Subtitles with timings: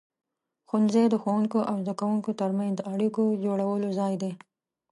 [0.67, 4.31] ښوونځی د ښوونکو او زده کوونکو ترمنځ د اړیکو د جوړولو ځای دی.